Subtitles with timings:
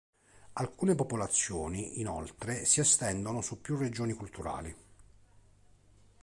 [0.53, 4.75] Alcune popolazioni, inoltre, si estendono su più regioni culturali.